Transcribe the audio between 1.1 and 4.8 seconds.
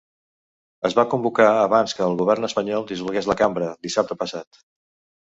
convocar abans que el govern espanyol dissolgués la cambra, dissabte passat.